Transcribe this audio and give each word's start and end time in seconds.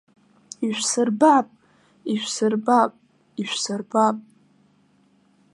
Ишәсырбап, 0.67 1.47
ишәсырбап, 2.11 2.91
ишәсырбап! 3.41 4.17